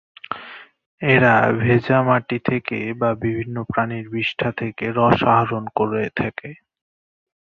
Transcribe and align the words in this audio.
এরা 1.01 1.33
ভেজা 1.59 1.97
মাটি 2.07 2.37
থেকে 2.45 2.77
বা 2.93 3.09
বিভিন্ন 3.23 3.55
প্রাণীর 3.63 4.05
বিষ্ঠা 4.09 4.49
থেকে 4.57 4.85
রস 4.97 5.19
আহরণ 5.31 5.63
করে 5.75 6.03
থাকে। 6.19 6.49